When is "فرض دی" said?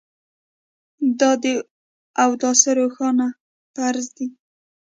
3.75-4.27